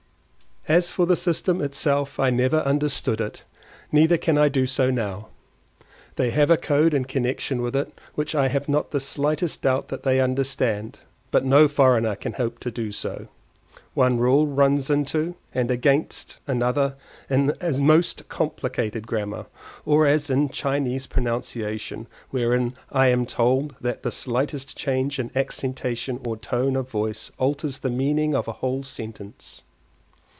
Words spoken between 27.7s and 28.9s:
the meaning of a whole